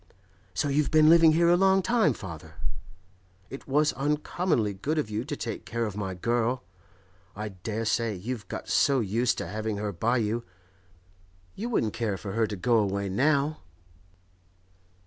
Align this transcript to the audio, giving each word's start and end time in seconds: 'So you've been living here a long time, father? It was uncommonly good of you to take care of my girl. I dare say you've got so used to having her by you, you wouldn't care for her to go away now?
'So 0.55 0.67
you've 0.67 0.89
been 0.89 1.09
living 1.11 1.33
here 1.33 1.47
a 1.47 1.55
long 1.55 1.83
time, 1.83 2.11
father? 2.11 2.55
It 3.51 3.67
was 3.67 3.93
uncommonly 3.93 4.73
good 4.73 4.97
of 4.97 5.11
you 5.11 5.23
to 5.25 5.35
take 5.37 5.63
care 5.63 5.85
of 5.85 5.95
my 5.95 6.15
girl. 6.15 6.63
I 7.35 7.49
dare 7.49 7.85
say 7.85 8.15
you've 8.15 8.47
got 8.47 8.67
so 8.67 8.99
used 8.99 9.37
to 9.37 9.47
having 9.47 9.77
her 9.77 9.91
by 9.91 10.17
you, 10.17 10.43
you 11.53 11.69
wouldn't 11.69 11.93
care 11.93 12.17
for 12.17 12.31
her 12.31 12.47
to 12.47 12.55
go 12.55 12.79
away 12.79 13.09
now? 13.09 13.59